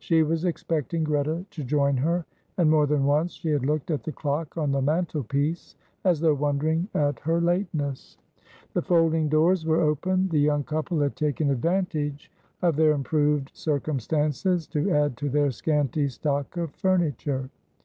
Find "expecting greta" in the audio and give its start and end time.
0.44-1.46